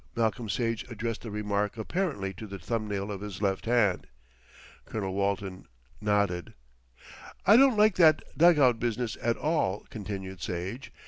Malcolm 0.15 0.49
Sage 0.49 0.83
addressed 0.89 1.21
the 1.21 1.29
remark 1.29 1.77
apparently 1.77 2.33
to 2.33 2.47
the 2.47 2.57
thumbnail 2.57 3.11
of 3.11 3.21
his 3.21 3.39
left 3.39 3.67
hand. 3.67 4.07
Colonel 4.85 5.13
Walton 5.13 5.67
nodded. 6.01 6.55
"I 7.45 7.55
don't 7.55 7.77
like 7.77 7.97
that 7.97 8.23
dug 8.35 8.57
out 8.57 8.79
business 8.79 9.15
at 9.21 9.37
all," 9.37 9.81
continued 9.91 10.41
Sage. 10.41 10.91